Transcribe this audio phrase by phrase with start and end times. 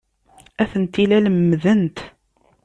[0.63, 1.97] Atenti la lemmdent.